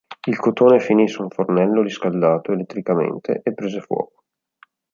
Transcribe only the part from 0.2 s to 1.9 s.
Il cotone finì su un fornello